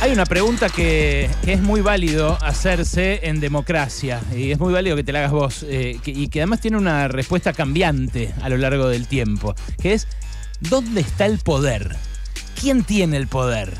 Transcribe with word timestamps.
Hay 0.00 0.12
una 0.12 0.26
pregunta 0.26 0.68
que, 0.68 1.28
es 1.44 1.60
muy 1.60 1.80
válido 1.80 2.38
hacerse 2.40 3.20
en 3.24 3.40
democracia 3.40 4.20
y 4.34 4.52
es 4.52 4.58
muy 4.60 4.72
válido 4.72 4.94
que 4.94 5.02
te 5.02 5.12
la 5.12 5.18
hagas 5.18 5.32
vos 5.32 5.66
eh, 5.68 5.98
y 6.06 6.28
que 6.28 6.40
además 6.40 6.60
tiene 6.60 6.76
una 6.76 7.08
respuesta 7.08 7.52
cambiante 7.52 8.32
a 8.40 8.48
lo 8.48 8.58
largo 8.58 8.88
del 8.88 9.08
tiempo, 9.08 9.56
que 9.82 9.94
es 9.94 10.06
¿dónde 10.60 11.00
está 11.00 11.26
el 11.26 11.38
poder? 11.38 11.96
¿Quién 12.60 12.84
tiene 12.84 13.16
el 13.16 13.26
poder? 13.26 13.74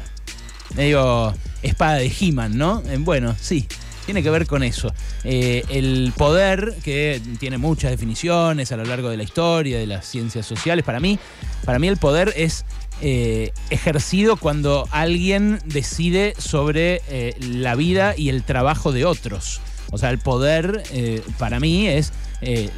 Medio 0.75 1.35
espada 1.63 1.95
de 1.95 2.13
He-Man, 2.21 2.59
¿no? 2.59 2.83
Eh, 2.89 2.97
bueno, 2.99 3.37
sí, 3.41 3.69
tiene 4.05 4.23
que 4.23 4.31
ver 4.31 4.47
con 4.47 4.65
eso. 4.65 4.93
Eh, 5.23 5.65
el 5.69 6.13
poder, 6.17 6.75
que 6.83 7.23
tiene 7.39 7.59
muchas 7.59 7.93
definiciones 7.93 8.73
a 8.73 8.77
lo 8.77 8.85
largo 8.85 9.09
de 9.09 9.19
la 9.19 9.23
historia, 9.23 9.79
de 9.79 9.87
las 9.87 10.05
ciencias 10.05 10.47
sociales, 10.47 10.85
para 10.85 10.99
mí, 10.99 11.19
para 11.65 11.79
mí 11.79 11.87
el 11.87 11.97
poder 11.97 12.33
es 12.37 12.65
eh, 13.01 13.53
ejercido 13.71 14.37
cuando 14.37 14.89
alguien 14.91 15.61
decide 15.65 16.35
sobre 16.39 17.01
eh, 17.09 17.37
la 17.41 17.75
vida 17.75 18.15
y 18.17 18.29
el 18.29 18.43
trabajo 18.43 18.93
de 18.93 19.05
otros. 19.05 19.61
O 19.91 19.99
sea, 19.99 20.11
el 20.11 20.19
poder 20.19 20.83
eh, 20.93 21.23
para 21.39 21.61
mí 21.61 21.87
es 21.87 22.13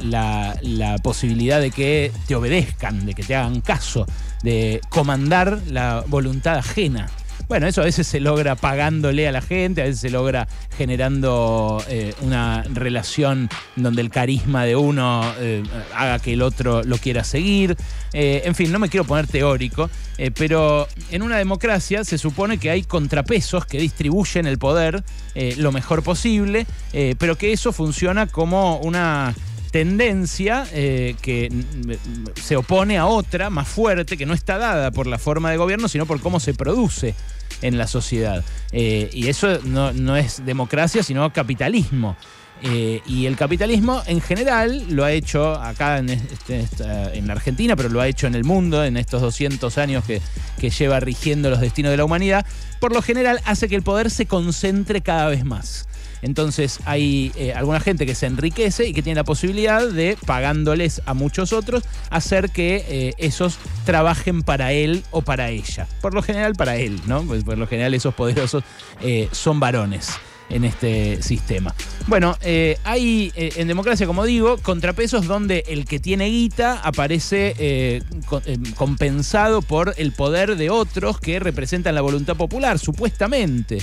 la, 0.03 0.57
la 0.61 0.97
posibilidad 0.97 1.61
de 1.61 1.69
que 1.69 2.11
te 2.27 2.35
obedezcan, 2.35 3.05
de 3.05 3.13
que 3.13 3.21
te 3.23 3.35
hagan 3.35 3.61
caso, 3.61 4.07
de 4.41 4.81
comandar 4.89 5.61
la 5.67 6.03
voluntad 6.07 6.57
ajena. 6.57 7.09
Bueno, 7.51 7.67
eso 7.67 7.81
a 7.81 7.83
veces 7.83 8.07
se 8.07 8.21
logra 8.21 8.55
pagándole 8.55 9.27
a 9.27 9.31
la 9.33 9.41
gente, 9.41 9.81
a 9.81 9.83
veces 9.83 9.99
se 9.99 10.09
logra 10.09 10.47
generando 10.77 11.83
eh, 11.89 12.13
una 12.21 12.63
relación 12.63 13.49
donde 13.75 14.01
el 14.01 14.09
carisma 14.09 14.63
de 14.63 14.77
uno 14.77 15.21
eh, 15.37 15.61
haga 15.93 16.19
que 16.19 16.31
el 16.31 16.43
otro 16.43 16.81
lo 16.83 16.97
quiera 16.97 17.25
seguir. 17.25 17.75
Eh, 18.13 18.43
en 18.45 18.55
fin, 18.55 18.71
no 18.71 18.79
me 18.79 18.87
quiero 18.87 19.03
poner 19.03 19.27
teórico, 19.27 19.89
pero 20.33 20.87
en 21.11 21.23
una 21.23 21.37
democracia 21.37 22.05
se 22.05 22.17
supone 22.17 22.57
que 22.57 22.69
hay 22.69 22.83
contrapesos 22.83 23.65
que 23.65 23.79
distribuyen 23.79 24.45
el 24.45 24.57
poder 24.57 25.03
lo 25.57 25.73
mejor 25.73 26.03
posible, 26.03 26.65
pero 27.17 27.37
que 27.37 27.51
eso 27.51 27.73
funciona 27.73 28.27
como 28.27 28.77
una 28.77 29.35
tendencia 29.71 30.65
que 30.71 31.49
mm, 31.51 32.39
se 32.41 32.55
opone 32.55 32.97
a 32.97 33.07
otra 33.07 33.49
más 33.49 33.67
fuerte 33.67 34.15
que 34.15 34.25
no 34.25 34.33
está 34.33 34.57
dada 34.57 34.91
por 34.91 35.05
la 35.05 35.17
forma 35.17 35.51
de 35.51 35.57
gobierno, 35.57 35.89
sino 35.89 36.05
por 36.05 36.21
cómo 36.21 36.39
se 36.39 36.53
produce 36.53 37.13
en 37.61 37.77
la 37.77 37.87
sociedad. 37.87 38.43
Eh, 38.71 39.09
y 39.13 39.27
eso 39.27 39.59
no, 39.63 39.91
no 39.93 40.15
es 40.17 40.45
democracia, 40.45 41.03
sino 41.03 41.31
capitalismo. 41.33 42.15
Eh, 42.63 43.01
y 43.07 43.25
el 43.25 43.37
capitalismo 43.37 44.03
en 44.05 44.21
general 44.21 44.85
lo 44.89 45.03
ha 45.03 45.11
hecho 45.11 45.55
acá 45.55 45.97
en, 45.97 46.09
este- 46.11 46.67
en 47.17 47.25
la 47.25 47.33
Argentina, 47.33 47.75
pero 47.75 47.89
lo 47.89 47.99
ha 48.01 48.07
hecho 48.07 48.27
en 48.27 48.35
el 48.35 48.43
mundo 48.43 48.85
en 48.85 48.97
estos 48.97 49.19
200 49.21 49.79
años 49.79 50.03
que, 50.05 50.21
que 50.59 50.69
lleva 50.69 50.99
rigiendo 50.99 51.49
los 51.49 51.59
destinos 51.59 51.89
de 51.89 51.97
la 51.97 52.05
humanidad. 52.05 52.45
Por 52.79 52.93
lo 52.93 53.01
general 53.01 53.39
hace 53.45 53.67
que 53.67 53.75
el 53.75 53.81
poder 53.81 54.11
se 54.11 54.27
concentre 54.27 55.01
cada 55.01 55.27
vez 55.29 55.43
más. 55.43 55.87
Entonces 56.21 56.79
hay 56.85 57.31
eh, 57.35 57.53
alguna 57.53 57.79
gente 57.79 58.05
que 58.05 58.15
se 58.15 58.25
enriquece 58.27 58.87
y 58.87 58.93
que 58.93 59.01
tiene 59.01 59.15
la 59.15 59.23
posibilidad 59.23 59.87
de, 59.87 60.17
pagándoles 60.25 61.01
a 61.05 61.13
muchos 61.13 61.51
otros, 61.53 61.83
hacer 62.09 62.49
que 62.51 62.85
eh, 62.87 63.13
esos 63.17 63.57
trabajen 63.85 64.43
para 64.43 64.71
él 64.71 65.03
o 65.11 65.21
para 65.21 65.49
ella. 65.49 65.87
Por 66.01 66.13
lo 66.13 66.21
general 66.21 66.53
para 66.53 66.75
él, 66.75 66.99
¿no? 67.07 67.23
Pues 67.23 67.43
por 67.43 67.57
lo 67.57 67.67
general 67.67 67.93
esos 67.93 68.13
poderosos 68.13 68.63
eh, 69.01 69.29
son 69.31 69.59
varones 69.59 70.09
en 70.49 70.65
este 70.65 71.23
sistema. 71.23 71.73
Bueno, 72.07 72.35
hay 72.83 73.31
en 73.35 73.69
democracia, 73.69 74.05
como 74.05 74.25
digo, 74.25 74.57
contrapesos 74.57 75.25
donde 75.25 75.63
el 75.69 75.85
que 75.85 75.99
tiene 76.01 76.25
guita 76.27 76.81
aparece 76.83 78.01
co- 78.25 78.41
compensado 78.75 79.61
por 79.61 79.93
el 79.95 80.11
poder 80.11 80.57
de 80.57 80.69
otros 80.69 81.21
que 81.21 81.39
representan 81.39 81.95
la 81.95 82.01
voluntad 82.01 82.35
popular, 82.35 82.79
supuestamente. 82.79 83.77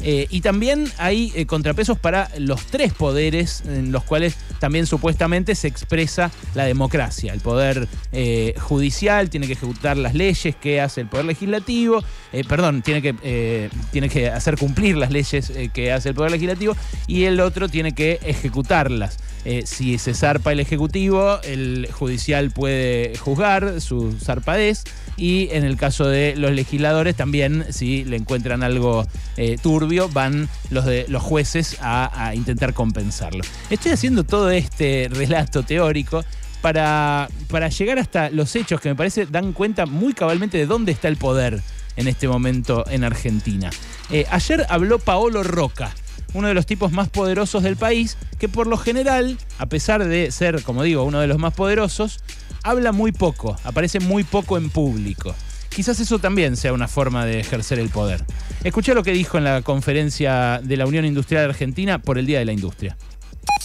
Eh, 0.00 0.26
y 0.30 0.40
también 0.40 0.90
hay 0.98 1.32
eh, 1.34 1.46
contrapesos 1.46 1.98
para 1.98 2.30
los 2.38 2.66
tres 2.66 2.92
poderes 2.92 3.62
en 3.66 3.92
los 3.92 4.04
cuales 4.04 4.36
también 4.58 4.86
supuestamente 4.86 5.54
se 5.54 5.68
expresa 5.68 6.30
la 6.54 6.64
democracia. 6.64 7.32
El 7.32 7.40
poder 7.40 7.88
eh, 8.12 8.54
judicial 8.58 9.30
tiene 9.30 9.46
que 9.46 9.54
ejecutar 9.54 9.96
las 9.96 10.14
leyes 10.14 10.54
que 10.56 10.80
hace 10.80 11.02
el 11.02 11.08
poder 11.08 11.26
legislativo, 11.26 12.02
perdón, 12.48 12.82
tiene 12.82 13.02
que, 13.02 13.70
tiene 13.92 14.08
que 14.08 14.28
hacer 14.28 14.58
cumplir 14.58 14.96
las 14.96 15.10
leyes 15.10 15.52
que 15.72 15.92
hace 15.92 16.10
el 16.10 16.14
poder 16.14 16.32
legislativo 16.32 16.76
y 17.06 17.24
el 17.24 17.40
otro 17.40 17.68
tiene 17.68 17.92
que 17.92 18.18
ejecutarlas. 18.22 19.18
Eh, 19.48 19.62
si 19.64 19.96
se 19.98 20.12
zarpa 20.12 20.50
el 20.50 20.58
ejecutivo, 20.58 21.38
el 21.44 21.88
judicial 21.92 22.50
puede 22.50 23.16
juzgar 23.16 23.80
su 23.80 24.18
zarpadez 24.18 24.82
y 25.16 25.50
en 25.52 25.64
el 25.64 25.76
caso 25.76 26.08
de 26.08 26.34
los 26.34 26.50
legisladores 26.50 27.14
también, 27.14 27.64
si 27.70 28.02
le 28.02 28.16
encuentran 28.16 28.64
algo 28.64 29.06
eh, 29.36 29.56
turbio, 29.62 30.08
van 30.08 30.48
los, 30.70 30.84
de, 30.84 31.06
los 31.08 31.22
jueces 31.22 31.76
a, 31.80 32.32
intentar 32.34 32.74
compensarlo. 32.74 33.44
Estoy 33.70 33.92
haciendo 33.92 34.24
todo 34.24 34.50
este 34.50 35.08
relato 35.12 35.62
teórico 35.62 36.24
para, 36.60 37.28
para 37.48 37.68
llegar 37.68 38.00
hasta 38.00 38.30
los 38.30 38.56
hechos 38.56 38.80
que 38.80 38.88
me 38.88 38.96
parece 38.96 39.26
dan 39.26 39.52
cuenta 39.52 39.86
muy 39.86 40.12
cabalmente 40.12 40.58
de 40.58 40.66
dónde 40.66 40.90
está 40.90 41.06
el 41.06 41.18
poder 41.18 41.62
en 41.94 42.08
este 42.08 42.26
momento 42.26 42.84
en 42.90 43.04
Argentina. 43.04 43.70
Eh, 44.10 44.26
ayer 44.28 44.66
habló 44.68 44.98
Paolo 44.98 45.44
Roca, 45.44 45.94
uno 46.36 46.48
de 46.48 46.54
los 46.54 46.66
tipos 46.66 46.92
más 46.92 47.08
poderosos 47.08 47.62
del 47.62 47.76
país, 47.76 48.16
que 48.38 48.48
por 48.48 48.66
lo 48.66 48.76
general, 48.76 49.38
a 49.58 49.66
pesar 49.66 50.04
de 50.04 50.30
ser, 50.30 50.62
como 50.62 50.82
digo, 50.82 51.02
uno 51.04 51.20
de 51.20 51.26
los 51.26 51.38
más 51.38 51.54
poderosos, 51.54 52.20
habla 52.62 52.92
muy 52.92 53.12
poco, 53.12 53.56
aparece 53.64 54.00
muy 54.00 54.22
poco 54.22 54.56
en 54.58 54.70
público. 54.70 55.34
Quizás 55.70 55.98
eso 56.00 56.18
también 56.18 56.56
sea 56.56 56.72
una 56.72 56.88
forma 56.88 57.24
de 57.26 57.40
ejercer 57.40 57.78
el 57.78 57.88
poder. 57.88 58.24
Escuché 58.64 58.94
lo 58.94 59.02
que 59.02 59.12
dijo 59.12 59.38
en 59.38 59.44
la 59.44 59.62
conferencia 59.62 60.60
de 60.62 60.76
la 60.76 60.86
Unión 60.86 61.04
Industrial 61.04 61.44
Argentina 61.44 61.98
por 61.98 62.18
el 62.18 62.26
Día 62.26 62.38
de 62.38 62.44
la 62.44 62.52
Industria. 62.52 62.96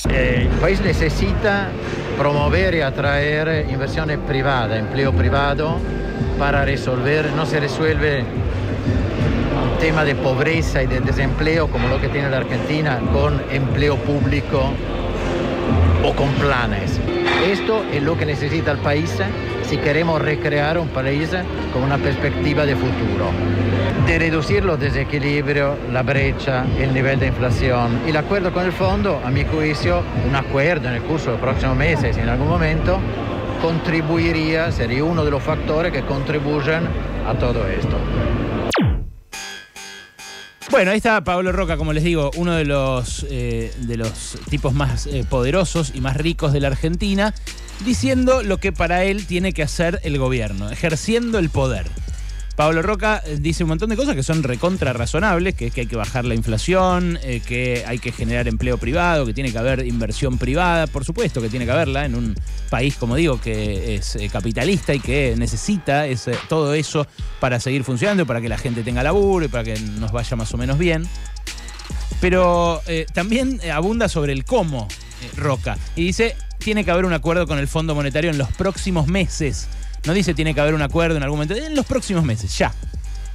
Eh, 0.10 0.48
il 0.52 0.60
paese 0.60 0.84
necessita 0.84 1.70
promover 2.18 2.76
y 2.76 2.82
atraer 2.82 3.70
inversiones 3.70 4.18
privadas, 4.20 4.80
empleo 4.80 5.14
privado, 5.14 5.78
para 6.40 6.66
resolver, 6.66 7.32
no 7.34 7.46
se 7.46 7.60
resuelve 7.60 8.20
el 8.20 8.26
tema 9.82 10.06
de 10.06 10.14
pobreza 10.14 10.84
y 10.84 10.86
de 10.86 11.00
desempleo 11.00 11.68
como 11.68 11.88
lo 11.88 12.00
que 12.00 12.08
tiene 12.08 12.30
la 12.30 12.38
Argentina 12.38 13.00
con 13.12 13.42
empleo 13.50 13.96
público 13.96 14.62
o 16.06 16.14
con 16.14 16.30
planes. 16.34 17.00
Esto 17.44 17.84
es 17.92 18.04
lo 18.04 18.16
que 18.16 18.28
necesita 18.28 18.70
el 18.74 18.78
país 18.78 19.12
si 19.64 19.78
queremos 19.78 20.22
recrear 20.22 20.78
un 20.78 20.90
país 20.90 21.32
con 21.74 21.82
una 21.82 21.98
perspectiva 21.98 22.64
de 22.64 22.76
futuro. 22.76 23.32
De 24.06 24.20
reducir 24.20 24.64
los 24.64 24.80
desequilibrios, 24.80 25.76
la 25.92 26.04
brecha, 26.04 26.64
el 26.80 26.94
nivel 26.94 27.20
de 27.20 27.28
inflación. 27.28 28.02
El 28.06 28.18
acuerdo 28.18 28.54
con 28.54 28.66
el 28.66 28.74
fondo, 28.74 29.20
a 29.26 29.32
mi 29.32 29.46
juicio, 29.46 30.04
un 30.30 30.36
acuerdo 30.36 30.90
en 30.90 30.94
el 30.94 31.02
curso 31.02 31.26
de 31.26 31.32
los 31.32 31.42
próximos 31.42 31.76
meses, 31.76 32.18
en 32.18 32.30
algún 32.30 32.50
momento, 32.50 33.00
contribuiría, 33.64 34.72
sería 34.72 35.04
uno 35.04 35.26
de 35.26 35.32
los 35.32 35.42
factores 35.42 35.92
que 35.92 36.04
contribuyen 36.04 36.88
a 37.28 37.34
todo 37.34 37.68
esto. 37.68 37.98
Bueno, 40.72 40.92
ahí 40.92 40.98
está 40.98 41.22
Pablo 41.26 41.52
Roca, 41.52 41.76
como 41.76 41.92
les 41.92 42.02
digo, 42.02 42.32
uno 42.38 42.54
de 42.54 42.64
los, 42.64 43.26
eh, 43.30 43.74
de 43.80 43.98
los 43.98 44.38
tipos 44.50 44.74
más 44.74 45.06
eh, 45.06 45.26
poderosos 45.30 45.92
y 45.94 46.00
más 46.00 46.16
ricos 46.16 46.54
de 46.54 46.62
la 46.62 46.70
Argentina, 46.70 47.34
diciendo 47.84 48.42
lo 48.42 48.58
que 48.58 48.72
para 48.72 49.04
él 49.04 49.28
tiene 49.28 49.52
que 49.52 49.64
hacer 49.64 50.00
el 50.04 50.18
gobierno, 50.18 50.72
ejerciendo 50.72 51.40
el 51.40 51.50
poder. 51.50 51.88
Pablo 52.56 52.82
Roca 52.82 53.24
eh, 53.26 53.38
dice 53.40 53.64
un 53.64 53.70
montón 53.70 53.90
de 53.90 53.96
cosas 53.96 54.14
que 54.16 54.24
son 54.24 54.44
recontra 54.44 54.94
razonables, 54.94 55.56
que 55.56 55.68
es 55.68 55.74
que 55.74 55.82
hay 55.82 55.88
que 55.88 55.96
bajar 55.96 56.26
la 56.26 56.36
inflación, 56.36 57.18
eh, 57.24 57.42
que 57.46 57.84
hay 57.88 57.98
que 57.98 58.12
generar 58.12 58.48
empleo 58.48 58.78
privado, 58.78 59.26
que 59.26 59.34
tiene 59.34 59.52
que 59.52 59.58
haber 59.58 59.86
inversión 59.88 60.38
privada, 60.38 60.86
por 60.88 61.04
supuesto 61.06 61.42
que 61.42 61.50
tiene 61.50 61.66
que 61.66 61.72
haberla 61.72 62.06
en 62.06 62.14
un 62.16 62.36
país, 62.70 62.96
como 62.96 63.16
digo, 63.16 63.40
que 63.42 63.96
es 63.96 64.16
eh, 64.16 64.30
capitalista 64.32 64.94
y 64.94 65.00
que 65.00 65.34
necesita 65.38 66.06
ese- 66.08 66.38
todo 66.50 66.74
eso 66.74 67.08
para 67.40 67.60
seguir 67.60 67.84
funcionando, 67.84 68.26
para 68.26 68.42
que 68.42 68.50
la 68.50 68.58
gente 68.58 68.84
tenga 68.84 69.02
laburo 69.02 69.46
y 69.46 69.48
para 69.48 69.64
que 69.64 69.80
nos 69.80 70.12
vaya 70.12 70.36
más 70.36 70.54
o 70.54 70.58
menos 70.58 70.78
bien. 70.78 71.08
Pero 72.20 72.82
también 73.14 73.60
abunda 73.74 74.08
sobre 74.08 74.34
el 74.34 74.46
cómo 74.46 74.88
Roca. 75.38 75.78
Y 75.96 76.04
dice, 76.06 76.36
tiene 76.60 76.86
que 76.86 76.92
haber 76.92 77.06
un 77.06 77.14
acuerdo 77.14 77.48
con 77.48 77.58
el 77.58 77.68
Fondo 77.68 77.96
Monetario 77.96 78.30
en 78.30 78.38
los 78.38 78.50
próximos 78.52 79.08
meses. 79.08 79.68
No 80.06 80.14
dice 80.14 80.34
tiene 80.34 80.54
que 80.54 80.62
haber 80.62 80.74
un 80.74 80.82
acuerdo 80.82 81.18
en 81.18 81.24
algún 81.24 81.40
momento, 81.40 81.56
en 81.56 81.76
los 81.76 81.86
próximos 81.86 82.24
meses, 82.24 82.58
ya. 82.58 82.74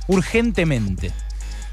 Urgentemente. 0.08 1.12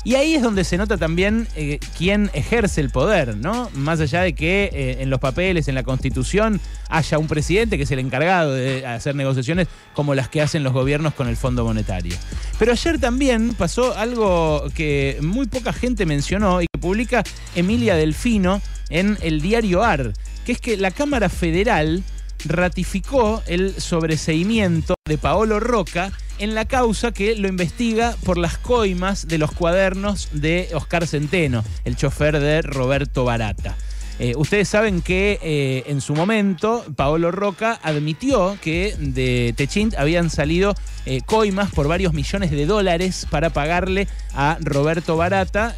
Y 0.06 0.16
ahí 0.16 0.36
es 0.36 0.42
donde 0.42 0.66
se 0.66 0.78
nota 0.78 0.98
también 0.98 1.48
eh, 1.56 1.80
quién 1.98 2.30
ejerce 2.34 2.81
el 2.81 2.90
poder, 2.90 3.38
¿no? 3.38 3.69
Más 3.74 4.01
allá 4.01 4.22
de 4.22 4.34
que 4.34 4.69
eh, 4.74 4.98
en 5.00 5.10
los 5.10 5.22
papeles, 5.22 5.69
en 5.69 5.75
la 5.75 5.84
constitución, 5.84 6.60
haya 6.90 7.18
un 7.18 7.28
presidente 7.28 7.78
que 7.78 7.84
es 7.84 7.92
el 7.92 8.00
encargado 8.00 8.54
de 8.54 8.86
hacer 8.86 9.16
negociaciones 9.16 9.69
como 9.94 10.13
las 10.13 10.28
que 10.28 10.42
hacen 10.42 10.62
los 10.62 10.74
gobiernos 10.74 11.13
con 11.13 11.30
el 11.30 11.38
Fondo 11.38 11.63
Monetario. 11.63 12.16
Pero 12.60 12.74
ayer 12.74 13.00
también 13.00 13.56
pasó 13.57 13.98
algo 13.98 14.66
que 14.75 15.19
muy 15.22 15.48
poca 15.48 15.72
gente 15.72 16.06
mencionó 16.06 16.62
y 16.62 16.66
que 16.66 16.80
publica 16.80 17.24
Emilia 17.56 17.95
Delfino 17.95 18.62
en 18.90 19.18
el 19.22 19.40
diario 19.40 19.84
AR, 19.84 20.12
que 20.45 20.51
es 20.51 20.60
que 20.60 20.75
la 20.75 20.92
Cámara 20.92 21.30
Federal 21.30 22.04
ratificó 22.45 23.41
el 23.47 23.80
sobreseimiento 23.80 24.95
de 25.06 25.18
Paolo 25.18 25.59
Roca 25.59 26.12
en 26.39 26.56
la 26.56 26.65
causa 26.65 27.12
que 27.12 27.35
lo 27.35 27.47
investiga 27.47 28.15
por 28.25 28.38
las 28.38 28.57
coimas 28.57 29.27
de 29.27 29.38
los 29.38 29.51
cuadernos 29.51 30.30
de 30.31 30.69
Oscar 30.74 31.07
Centeno, 31.07 31.63
el 31.85 31.95
chofer 31.95 32.39
de 32.39 32.62
Roberto 32.62 33.24
Barata. 33.24 33.75
Eh, 34.19 34.33
ustedes 34.38 34.69
saben 34.69 35.01
que 35.01 35.39
eh, 35.42 35.83
en 35.88 36.00
su 36.00 36.13
momento 36.13 36.86
Paolo 36.95 37.31
Roca 37.31 37.80
admitió 37.81 38.57
que 38.62 38.95
de 39.00 39.54
Techint 39.57 39.95
habían 39.95 40.30
salido 40.30 40.75
eh, 41.06 41.21
coimas 41.25 41.71
por 41.71 41.88
varios 41.88 42.13
millones 42.13 42.51
de 42.51 42.68
dólares 42.68 43.25
para 43.31 43.50
pagarle 43.50 44.07
a 44.36 44.57
Roberto 44.62 45.18
Barata, 45.18 45.75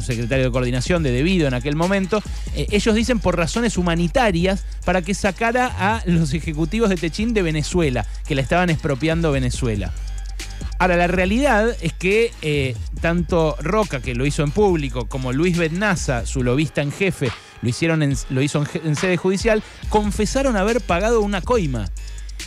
secretario 0.00 0.46
de 0.46 0.50
coordinación 0.50 1.02
de 1.02 1.10
Debido 1.10 1.48
en 1.48 1.54
aquel 1.54 1.76
momento. 1.76 2.22
ellos 2.54 2.94
dicen 2.94 3.18
por 3.18 3.36
razones 3.36 3.76
humanitarias 3.76 4.64
para 4.84 5.02
que 5.02 5.14
sacara 5.14 5.66
a 5.78 6.02
los 6.06 6.32
ejecutivos 6.34 6.88
de 6.88 6.96
Techint 6.96 7.32
de 7.32 7.42
Venezuela, 7.42 8.06
que 8.26 8.34
la 8.34 8.42
estaban 8.42 8.70
expropiando 8.70 9.32
Venezuela. 9.32 9.92
Ahora, 10.78 10.96
la 10.96 11.08
realidad 11.08 11.76
es 11.82 11.92
que 11.92 12.74
tanto 13.02 13.56
Roca, 13.60 14.00
que 14.00 14.14
lo 14.14 14.24
hizo 14.24 14.42
en 14.42 14.50
público, 14.50 15.08
como 15.08 15.32
Luis 15.32 15.58
Bednaza, 15.58 16.24
su 16.24 16.42
lobista 16.42 16.80
en 16.80 16.90
jefe, 16.90 17.30
lo, 17.62 17.68
hicieron 17.68 18.16
lo 18.30 18.42
hizo 18.42 18.64
en, 18.84 18.96
sede 18.96 19.16
judicial, 19.16 19.62
confesaron 19.88 20.56
haber 20.56 20.80
pagado 20.80 21.20
una 21.20 21.40
coima. 21.40 21.88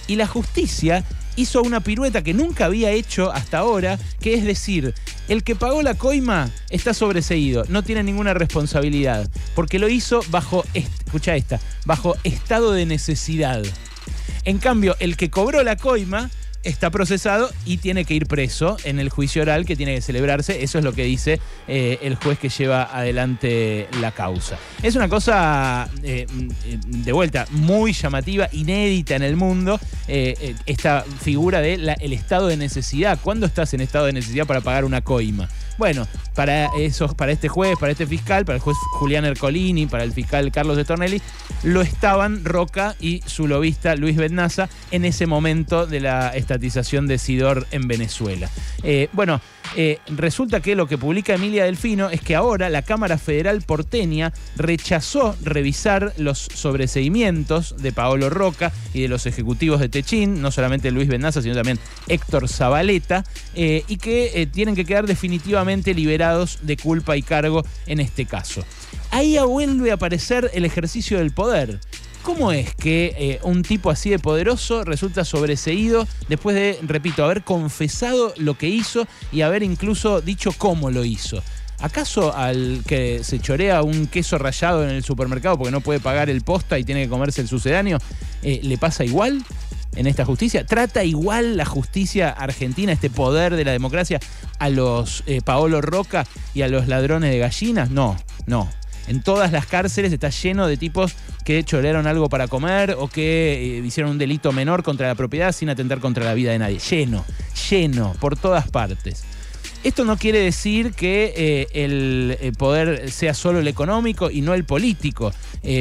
Y 0.07 0.15
la 0.15 0.27
justicia 0.27 1.03
hizo 1.35 1.61
una 1.61 1.79
pirueta 1.79 2.23
que 2.23 2.33
nunca 2.33 2.65
había 2.65 2.91
hecho 2.91 3.31
hasta 3.31 3.59
ahora, 3.59 3.97
que 4.19 4.33
es 4.33 4.43
decir, 4.43 4.93
el 5.27 5.43
que 5.43 5.55
pagó 5.55 5.81
la 5.81 5.95
coima 5.95 6.49
está 6.69 6.93
sobreseído, 6.93 7.65
no 7.69 7.83
tiene 7.83 8.03
ninguna 8.03 8.33
responsabilidad, 8.33 9.29
porque 9.55 9.79
lo 9.79 9.87
hizo 9.87 10.21
bajo, 10.29 10.65
escucha 10.73 11.35
esta, 11.35 11.59
bajo 11.85 12.15
estado 12.23 12.73
de 12.73 12.85
necesidad. 12.85 13.63
En 14.45 14.57
cambio, 14.57 14.95
el 14.99 15.15
que 15.15 15.29
cobró 15.29 15.63
la 15.63 15.77
coima 15.77 16.29
está 16.63 16.89
procesado 16.89 17.49
y 17.65 17.77
tiene 17.77 18.05
que 18.05 18.13
ir 18.13 18.25
preso 18.25 18.77
en 18.83 18.99
el 18.99 19.09
juicio 19.09 19.41
oral 19.41 19.65
que 19.65 19.75
tiene 19.75 19.95
que 19.95 20.01
celebrarse. 20.01 20.63
Eso 20.63 20.77
es 20.77 20.83
lo 20.83 20.93
que 20.93 21.03
dice 21.03 21.39
eh, 21.67 21.99
el 22.01 22.15
juez 22.15 22.39
que 22.39 22.49
lleva 22.49 22.83
adelante 22.83 23.87
la 24.01 24.11
causa. 24.11 24.57
Es 24.81 24.95
una 24.95 25.09
cosa, 25.09 25.89
eh, 26.03 26.25
de 26.87 27.11
vuelta, 27.11 27.45
muy 27.51 27.93
llamativa, 27.93 28.47
inédita 28.51 29.15
en 29.15 29.23
el 29.23 29.35
mundo, 29.35 29.79
eh, 30.07 30.55
esta 30.65 31.05
figura 31.21 31.61
del 31.61 31.93
el 31.99 32.13
estado 32.13 32.47
de 32.47 32.57
necesidad. 32.57 33.19
¿Cuándo 33.21 33.45
estás 33.45 33.73
en 33.73 33.81
estado 33.81 34.05
de 34.05 34.13
necesidad 34.13 34.45
para 34.45 34.61
pagar 34.61 34.85
una 34.85 35.01
coima? 35.01 35.49
Bueno, 35.77 36.07
para, 36.35 36.67
esos, 36.77 37.15
para 37.15 37.31
este 37.31 37.49
juez, 37.49 37.77
para 37.79 37.91
este 37.91 38.05
fiscal, 38.05 38.45
para 38.45 38.57
el 38.57 38.61
juez 38.61 38.77
Julián 38.93 39.25
Ercolini, 39.25 39.87
para 39.87 40.03
el 40.03 40.13
fiscal 40.13 40.51
Carlos 40.51 40.77
de 40.77 40.85
Tornelli, 40.85 41.21
lo 41.63 41.81
estaban 41.81 42.45
Roca 42.45 42.95
y 42.99 43.21
su 43.25 43.47
lobista 43.47 43.95
Luis 43.95 44.15
Bednaza 44.15 44.69
en 44.91 45.05
ese 45.05 45.25
momento 45.25 45.87
de 45.87 45.99
la 45.99 46.29
estatización 46.29 47.07
de 47.07 47.17
Sidor 47.17 47.65
en 47.71 47.87
Venezuela. 47.87 48.49
Eh, 48.83 49.09
bueno, 49.13 49.41
eh, 49.75 49.99
resulta 50.07 50.59
que 50.59 50.75
lo 50.75 50.87
que 50.87 50.97
publica 50.97 51.33
Emilia 51.33 51.65
Delfino 51.65 52.09
es 52.09 52.21
que 52.21 52.35
ahora 52.35 52.69
la 52.69 52.83
Cámara 52.83 53.17
Federal 53.17 53.61
porteña 53.61 54.31
rechazó 54.55 55.35
revisar 55.41 56.13
los 56.17 56.37
sobreseimientos 56.53 57.77
de 57.81 57.91
Paolo 57.91 58.29
Roca 58.29 58.71
y 58.93 59.01
de 59.01 59.07
los 59.07 59.25
ejecutivos 59.25 59.79
de 59.79 59.89
Techín, 59.89 60.41
no 60.41 60.51
solamente 60.51 60.91
Luis 60.91 61.07
Benaza, 61.07 61.41
sino 61.41 61.55
también 61.55 61.79
Héctor 62.07 62.47
Zabaleta, 62.47 63.23
eh, 63.55 63.83
y 63.87 63.97
que 63.97 64.47
tienen 64.51 64.75
que 64.75 64.85
quedar 64.85 65.07
definitivamente 65.07 65.62
liberados 65.93 66.59
de 66.61 66.77
culpa 66.77 67.17
y 67.17 67.21
cargo 67.21 67.63
en 67.85 67.99
este 67.99 68.25
caso. 68.25 68.63
Ahí 69.11 69.37
vuelve 69.37 69.91
a 69.91 69.95
aparecer 69.95 70.49
el 70.53 70.65
ejercicio 70.65 71.19
del 71.19 71.31
poder. 71.31 71.79
¿Cómo 72.23 72.53
es 72.53 72.73
que 72.75 73.13
eh, 73.17 73.39
un 73.43 73.63
tipo 73.63 73.89
así 73.89 74.09
de 74.09 74.17
poderoso 74.17 74.85
resulta 74.85 75.25
sobreseído 75.25 76.07
después 76.29 76.55
de, 76.55 76.79
repito, 76.83 77.25
haber 77.25 77.43
confesado 77.43 78.33
lo 78.37 78.57
que 78.57 78.69
hizo 78.69 79.05
y 79.31 79.41
haber 79.41 79.61
incluso 79.61 80.21
dicho 80.21 80.53
cómo 80.57 80.89
lo 80.89 81.03
hizo? 81.03 81.43
¿Acaso 81.79 82.33
al 82.33 82.81
que 82.87 83.25
se 83.25 83.39
chorea 83.39 83.83
un 83.83 84.07
queso 84.07 84.37
rallado 84.37 84.85
en 84.85 84.91
el 84.91 85.03
supermercado 85.03 85.57
porque 85.57 85.71
no 85.71 85.81
puede 85.81 85.99
pagar 85.99 86.29
el 86.29 86.41
posta 86.41 86.79
y 86.79 86.85
tiene 86.85 87.03
que 87.03 87.09
comerse 87.09 87.41
el 87.41 87.49
sucedáneo, 87.49 87.97
eh, 88.41 88.61
le 88.63 88.77
pasa 88.77 89.03
igual? 89.03 89.43
En 89.95 90.07
esta 90.07 90.25
justicia? 90.25 90.65
¿Trata 90.65 91.03
igual 91.03 91.57
la 91.57 91.65
justicia 91.65 92.29
argentina, 92.29 92.91
este 92.91 93.09
poder 93.09 93.55
de 93.55 93.65
la 93.65 93.71
democracia, 93.71 94.19
a 94.59 94.69
los 94.69 95.23
eh, 95.25 95.41
Paolo 95.43 95.81
Roca 95.81 96.25
y 96.53 96.61
a 96.61 96.67
los 96.67 96.87
ladrones 96.87 97.31
de 97.31 97.39
gallinas? 97.39 97.89
No, 97.89 98.17
no. 98.45 98.69
En 99.07 99.21
todas 99.21 99.51
las 99.51 99.65
cárceles 99.65 100.13
está 100.13 100.29
lleno 100.29 100.65
de 100.65 100.77
tipos 100.77 101.13
que 101.43 101.63
chorearon 101.63 102.07
algo 102.07 102.29
para 102.29 102.47
comer 102.47 102.95
o 102.97 103.09
que 103.09 103.79
eh, 103.79 103.85
hicieron 103.85 104.11
un 104.13 104.17
delito 104.17 104.53
menor 104.53 104.81
contra 104.81 105.07
la 105.07 105.15
propiedad 105.15 105.51
sin 105.51 105.69
atentar 105.69 105.99
contra 105.99 106.23
la 106.23 106.33
vida 106.33 106.51
de 106.51 106.59
nadie. 106.59 106.79
Lleno, 106.79 107.25
lleno, 107.69 108.13
por 108.19 108.37
todas 108.37 108.69
partes. 108.69 109.25
Esto 109.83 110.05
no 110.05 110.17
quiere 110.17 110.39
decir 110.39 110.93
que 110.93 111.33
eh, 111.35 111.67
el, 111.73 112.37
eh, 112.39 112.51
poder 112.57 113.11
sea 113.11 113.33
solo 113.33 113.59
el 113.59 113.67
económico 113.67 114.31
y 114.31 114.41
no 114.41 114.53
el 114.53 114.63
político. 114.63 115.33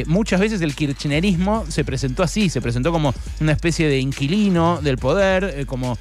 muchas 0.06 0.40
veces 0.40 0.60
el 0.60 0.74
kirchnerismo 0.74 1.64
se 1.68 1.84
presentó 1.84 2.22
así, 2.22 2.48
se 2.48 2.60
presentó 2.60 2.92
como 2.92 3.14
una 3.40 3.52
especie 3.52 3.88
de 3.88 3.98
inquilino 3.98 4.80
del 4.82 4.96
poder, 4.96 5.66
como 5.66 5.98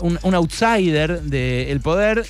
un, 0.00 0.34
outsider 0.34 1.22
del 1.22 1.80
poder 1.80 2.24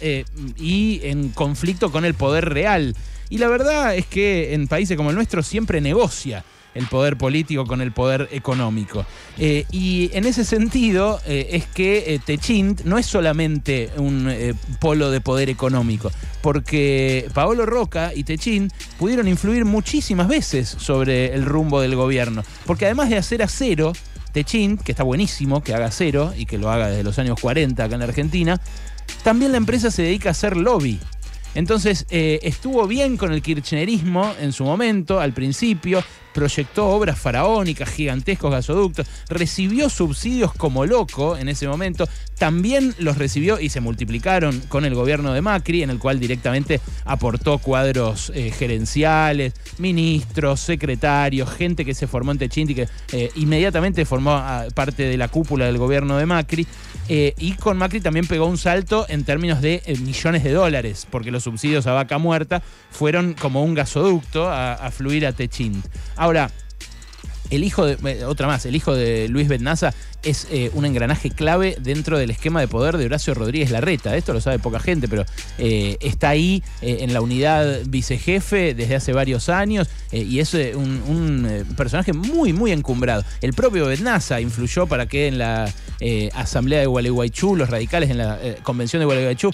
y 0.57 1.01
en 1.05 1.29
conflicto 1.31 1.93
con 1.93 2.05
el 2.05 2.15
poder 2.15 2.49
real. 2.49 2.95
Y 3.31 3.39
la 3.39 3.49
verdad 3.49 3.97
es 3.97 4.07
que 4.07 4.53
en 4.53 4.69
países 4.69 4.97
como 4.97 5.11
el 5.11 5.17
nuestro 5.17 5.43
siempre 5.43 5.81
negocia 5.81 6.45
el 6.75 6.87
poder 6.87 7.17
político 7.17 7.67
con 7.67 7.81
el 7.81 7.93
poder 7.93 8.29
económico. 8.33 9.05
Eh, 9.39 9.65
y 9.71 10.11
en 10.13 10.25
ese 10.25 10.45
sentido 10.45 11.21
eh, 11.27 11.49
es 11.53 11.67
que 11.67 12.15
eh, 12.15 12.21
Techint 12.25 12.83
no 12.83 12.99
es 12.99 13.07
solamente 13.07 13.91
un 13.97 14.31
polo 14.79 15.11
de 15.11 15.21
poder 15.21 15.51
económico, 15.51 16.11
porque 16.43 17.29
Paolo 17.35 17.67
Roca 17.67 18.13
y 18.15 18.25
Techint 18.25 18.73
pudieron 18.99 19.29
influir 19.29 19.65
muchísimas 19.65 20.29
veces 20.29 20.69
sobre 20.69 21.35
el 21.35 21.45
rumbo 21.45 21.81
del 21.81 21.97
gobierno, 21.97 22.43
porque 22.67 22.87
además 22.87 23.11
de 23.11 23.17
hacer 23.17 23.43
acero, 23.43 23.93
Techint, 24.33 24.83
que 24.83 24.93
está 24.93 25.03
buenísimo 25.03 25.63
que 25.63 25.75
haga 25.75 25.87
acero 25.87 26.33
y 26.37 26.47
que 26.47 26.59
lo 26.59 26.71
haga 26.71 26.89
desde 26.89 27.03
los 27.03 27.19
años 27.19 27.39
40 27.41 27.83
acá 27.83 27.95
en 27.97 28.03
Argentina, 28.03 28.61
también 29.25 29.51
la 29.51 29.59
empresa 29.59 29.91
se 29.91 30.03
dedica 30.03 30.29
a 30.29 30.33
hacer 30.33 30.57
lobby. 30.57 31.01
Entonces 31.55 32.07
eh, 32.11 32.41
estuvo 32.43 32.87
bien 32.87 33.17
con 33.17 33.33
el 33.33 33.43
kirchnerismo 33.43 34.33
en 34.41 34.53
su 34.53 34.65
momento, 34.65 35.21
al 35.21 35.33
principio, 35.33 36.03
proyectó 36.33 36.89
obras 36.89 37.19
faraónicas, 37.19 37.89
gigantescos 37.89 38.51
gasoductos, 38.51 39.07
recibió 39.29 39.89
subsidios 39.89 40.53
como 40.55 40.87
loco 40.87 41.37
en 41.37 41.49
ese 41.49 41.69
momento, 41.69 42.09
también 42.39 42.95
los 42.99 43.19
recibió 43.19 43.61
y 43.61 43.69
se 43.69 43.81
multiplicaron 43.81 44.61
con 44.69 44.85
el 44.85 44.95
gobierno 44.95 45.33
de 45.35 45.43
Macri, 45.43 45.83
en 45.83 45.91
el 45.91 45.99
cual 45.99 46.19
directamente 46.19 46.81
aportó 47.05 47.59
cuadros 47.59 48.33
eh, 48.35 48.51
gerenciales, 48.51 49.53
ministros, 49.79 50.61
secretarios, 50.61 51.51
gente 51.51 51.85
que 51.85 51.95
se 51.95 52.07
formó 52.07 52.33
en 52.33 52.39
Techinti, 52.39 52.75
que 52.75 52.89
eh, 53.13 53.31
inmediatamente 53.37 54.05
formó 54.05 54.33
ah, 54.33 54.65
parte 54.75 55.03
de 55.03 55.17
la 55.17 55.29
cúpula 55.29 55.67
del 55.67 55.79
gobierno 55.79 56.17
de 56.17 56.27
Macri. 56.27 56.67
Eh, 57.09 57.35
y 57.39 57.53
con 57.55 57.77
Macri 57.77 58.01
también 58.01 58.27
pegó 58.27 58.47
un 58.47 58.57
salto 58.57 59.05
en 59.09 59.25
términos 59.25 59.61
de 59.61 59.83
millones 60.01 60.45
de 60.45 60.53
dólares, 60.53 61.09
porque 61.11 61.33
los 61.33 61.43
subsidios 61.43 61.87
a 61.89 61.93
vaca 61.93 62.19
muerta 62.19 62.63
fueron 62.91 63.35
como 63.35 63.65
un 63.65 63.75
gasoducto 63.75 64.49
a, 64.49 64.91
fluir 64.91 65.27
a 65.27 65.33
Techint. 65.33 65.85
Ahora, 66.21 66.51
el 67.49 67.65
hijo 67.65 67.87
de, 67.87 67.97
eh, 68.05 68.27
otra 68.27 68.47
más, 68.47 68.67
el 68.67 68.77
hijo 68.77 68.95
de 68.95 69.27
Luis 69.31 69.49
Betnaza 69.49 69.95
es 70.23 70.47
eh, 70.51 70.71
un 70.75 70.85
engranaje 70.85 71.31
clave 71.31 71.79
dentro 71.81 72.19
del 72.19 72.31
esquema 72.31 72.61
de 72.61 72.69
poder 72.69 72.99
de 72.99 73.07
Horacio 73.07 73.33
Rodríguez 73.33 73.71
Larreta. 73.71 74.15
Esto 74.15 74.35
lo 74.35 74.43
sabe 74.43 74.59
poca 74.59 74.81
gente, 74.81 75.09
pero 75.09 75.25
eh, 75.57 75.97
está 76.03 76.29
ahí 76.29 76.63
en 76.83 77.15
la 77.15 77.23
unidad 77.23 77.81
vicejefe 77.87 78.75
desde 78.75 78.97
hace 78.97 79.15
varios 79.15 79.49
años 79.49 79.89
y 80.13 80.41
es 80.41 80.53
un, 80.53 81.65
personaje 81.75 82.13
muy, 82.13 82.53
muy 82.53 82.71
encumbrado. 82.71 83.25
El 83.41 83.55
propio 83.55 83.87
Betnaza 83.87 84.43
influyó 84.43 84.87
para 84.87 85.07
que 85.07 85.27
en 85.27 85.39
la 85.39 85.73
asamblea 86.35 86.81
de 86.81 86.87
Gualeguaychú, 86.87 87.57
los 87.57 87.71
radicales 87.71 88.11
en 88.11 88.19
la 88.19 88.39
convención 88.63 89.01
de 89.01 89.07
Gualeguaychú, 89.07 89.53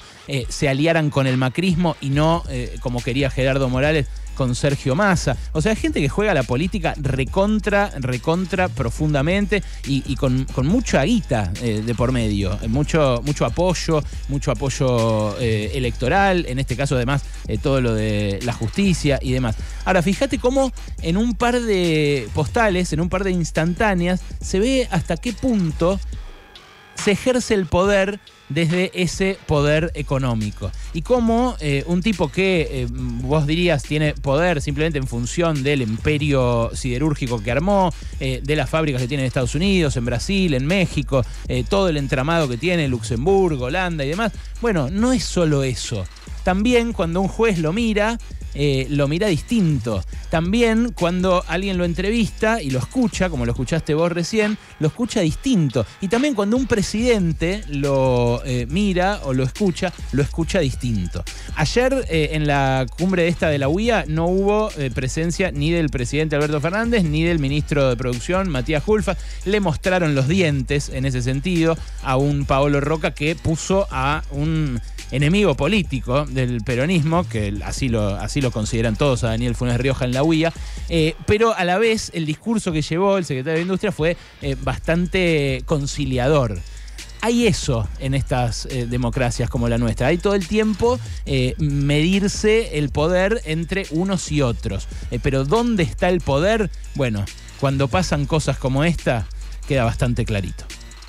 se 0.49 0.69
aliaran 0.69 1.11
con 1.11 1.29
el 1.29 1.37
macrismo 1.37 1.97
y 2.01 2.11
no 2.11 2.43
como 2.81 3.01
quería 3.01 3.31
Gerardo 3.31 3.69
Morales 3.69 4.07
con 4.37 4.55
Sergio 4.55 4.95
Massa. 4.95 5.37
O 5.52 5.61
sea, 5.61 5.75
gente 5.75 6.00
que 6.00 6.09
juega 6.09 6.35
la 6.35 6.45
política 6.45 6.95
recontra, 6.97 7.90
recontra 7.99 8.69
profundamente 8.69 9.62
y, 9.87 10.14
con, 10.14 10.47
mucha 10.64 11.02
guita 11.02 11.52
eh, 11.62 11.83
de 11.85 11.95
por 11.95 12.12
medio. 12.12 12.57
Mucho, 12.69 13.23
mucho 13.25 13.45
apoyo, 13.45 14.02
mucho 14.28 14.52
apoyo 14.52 15.37
eh, 15.40 15.73
electoral, 15.75 16.47
en 16.49 16.59
este 16.59 16.76
caso 16.76 16.95
además 16.95 17.23
eh, 17.49 17.59
todo 17.59 17.81
lo 17.81 17.95
de 17.95 18.38
la 18.45 18.52
justicia 18.52 19.19
y 19.21 19.33
demás. 19.33 19.57
Ahora, 19.85 20.02
fíjate 20.02 20.38
cómo 20.38 20.73
en 21.02 21.16
un 21.16 21.35
par 21.35 21.61
de 21.61 22.28
postales, 22.35 22.93
en 22.93 23.00
un 23.00 23.09
par 23.09 23.25
de 23.25 23.31
instantáneas, 23.33 24.21
se 24.40 24.61
ve 24.61 24.88
hasta 24.90 25.16
qué 25.16 25.33
punto 25.33 25.99
se 26.97 27.12
ejerce 27.12 27.55
el 27.55 27.67
poder 27.67 28.21
desde 28.49 28.91
ese 28.95 29.38
poder 29.47 29.91
económico. 29.95 30.71
Y 30.93 31.03
como 31.03 31.57
eh, 31.61 31.85
un 31.87 32.03
tipo 32.03 32.29
que 32.31 32.69
eh, 32.71 32.87
vos 32.91 33.47
dirías 33.47 33.83
tiene 33.83 34.15
poder 34.15 34.61
simplemente 34.61 34.99
en 34.99 35.07
función 35.07 35.62
del 35.62 35.83
imperio 35.83 36.71
siderúrgico 36.75 37.43
que 37.43 37.50
armó, 37.50 37.93
eh, 38.21 38.41
de 38.43 38.57
las 38.57 38.71
fábricas 38.71 39.03
que 39.03 39.09
tiene 39.09 39.25
en 39.25 39.26
Estados 39.26 39.55
Unidos, 39.55 39.97
en 39.97 40.05
Brasil, 40.05 40.55
en 40.55 40.67
México, 40.67 41.25
todo 41.69 41.88
el 41.88 41.97
entramado 41.97 42.49
que 42.49 42.57
tiene 42.57 42.88
Luxemburgo, 42.88 43.67
Holanda 43.67 44.05
y 44.05 44.09
demás, 44.09 44.33
bueno, 44.61 44.91
no 44.91 45.12
es 45.12 45.25
solo 45.25 45.62
eso. 45.62 46.05
También 46.45 46.93
cuando 46.93 47.21
un 47.21 47.29
juez 47.29 47.59
lo 47.59 47.73
mira, 47.73 48.19
eh, 48.59 48.87
lo 48.89 49.07
mira 49.07 49.29
distinto. 49.29 50.03
También 50.31 50.93
cuando 50.93 51.45
alguien 51.47 51.77
lo 51.77 51.85
entrevista 51.85 52.63
y 52.63 52.71
lo 52.71 52.79
escucha, 52.79 53.29
como 53.29 53.45
lo 53.45 53.53
escuchaste 53.53 53.93
vos 53.93 54.11
recién, 54.11 54.57
lo 54.81 54.89
escucha 54.89 55.21
distinto. 55.21 55.85
Y 56.01 56.09
también 56.09 56.35
cuando 56.35 56.57
un 56.57 56.67
presidente 56.67 57.63
lo 57.69 58.43
eh, 58.47 58.67
mira 58.71 59.21
o 59.25 59.35
lo 59.35 59.45
escucha, 59.45 59.93
lo 60.13 60.23
escucha 60.23 60.61
distinto. 60.61 61.23
Ayer 61.55 62.07
eh, 62.09 62.31
en 62.33 62.47
la 62.47 62.87
cumbre 62.99 63.29
esta 63.29 63.51
de 63.51 63.59
la 63.59 63.69
UIA 63.69 64.07
no 64.09 64.27
hubo 64.27 64.71
presencia 64.95 65.51
ni 65.53 65.71
del 65.71 65.91
presidente 65.91 66.37
Alberto 66.37 66.61
Fernández 66.61 67.05
ni 67.05 67.25
del 67.25 67.39
ministro 67.39 67.91
de 67.91 67.97
Producción, 67.97 68.49
Matías 68.49 68.83
Julfa. 68.83 69.17
Le 69.45 69.61
mostraron 69.61 70.15
los 70.15 70.29
dientes 70.29 70.89
en 70.89 71.05
ese 71.05 71.21
sentido 71.21 71.77
a 72.03 72.17
un 72.17 72.47
Paolo 72.47 72.81
Roca 72.81 73.11
que 73.13 73.37
puso 73.37 73.87
a 73.91 74.23
un 74.31 74.81
enemigo 75.11 75.55
político 75.55 76.25
del 76.27 76.63
peronismo, 76.63 77.29
que 77.29 77.55
así 77.65 77.89
lo, 77.89 78.17
así 78.17 78.41
lo 78.41 78.46
consideran 78.50 78.97
todos 78.97 79.25
a 79.25 79.29
Daniel 79.29 79.55
Funes 79.55 79.79
Rioja 79.79 80.05
en 80.05 80.12
la 80.12 80.23
UIA, 80.23 80.53
eh, 80.88 81.15
pero 81.26 81.55
a 81.55 81.65
la 81.65 81.79
vez 81.79 82.11
el 82.15 82.26
discurso 82.26 82.73
que 82.73 82.83
llevó 82.83 83.19
el 83.19 83.25
secretario 83.25 83.57
de 83.57 83.62
Industria 83.62 83.93
fue 83.93 84.17
eh, 84.43 84.57
bastante 84.61 85.62
conciliador 85.67 86.59
hay 87.23 87.49
eso 87.49 87.88
en 87.99 88.15
estas 88.15 88.67
eh, 88.67 88.87
democracias 88.87 89.50
como 89.50 89.69
la 89.69 89.79
nuestra. 89.79 90.09
Hay 90.09 90.19
todo 90.19 90.35
el 90.35 90.47
tiempo 90.47 91.00
medirse 91.59 92.79
el 92.79 92.91
poder 92.91 93.41
entre 93.47 93.87
unos 93.91 94.31
y 94.31 94.43
otros. 94.43 94.87
pero 95.23 95.45
¿dónde 95.45 95.83
está 95.83 96.09
el 96.09 96.21
poder? 96.21 96.71
Bueno, 96.95 97.25
cuando 97.59 97.88
pasan 97.88 98.26
cosas 98.26 98.59
como 98.59 98.85
esta, 98.85 99.26
queda 99.67 99.83
bastante 99.83 100.25
clarito. 100.25 100.67